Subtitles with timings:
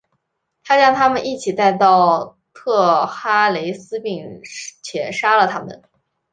[0.63, 4.41] 他将他们一起带到特哈雷斯并
[4.81, 5.83] 且杀了他们。